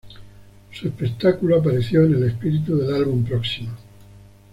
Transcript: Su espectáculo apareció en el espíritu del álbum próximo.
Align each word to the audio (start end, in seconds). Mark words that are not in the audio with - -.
Su 0.71 0.87
espectáculo 0.87 1.57
apareció 1.59 2.03
en 2.03 2.15
el 2.15 2.23
espíritu 2.23 2.75
del 2.75 2.95
álbum 2.95 3.23
próximo. 3.23 3.69